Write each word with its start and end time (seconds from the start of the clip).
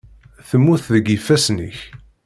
Temmut 0.47 0.83
deg 0.93 1.05
yifassen-ik. 1.09 1.79